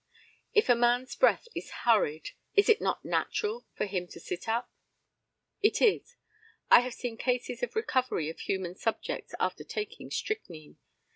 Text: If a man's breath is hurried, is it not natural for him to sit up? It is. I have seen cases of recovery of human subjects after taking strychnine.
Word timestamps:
If 0.55 0.67
a 0.67 0.73
man's 0.73 1.15
breath 1.15 1.47
is 1.53 1.69
hurried, 1.85 2.31
is 2.55 2.69
it 2.69 2.81
not 2.81 3.05
natural 3.05 3.67
for 3.75 3.85
him 3.85 4.07
to 4.07 4.19
sit 4.19 4.49
up? 4.49 4.71
It 5.61 5.79
is. 5.79 6.15
I 6.71 6.79
have 6.79 6.95
seen 6.95 7.17
cases 7.17 7.61
of 7.61 7.75
recovery 7.75 8.27
of 8.27 8.39
human 8.39 8.73
subjects 8.73 9.35
after 9.39 9.63
taking 9.63 10.09
strychnine. 10.09 10.77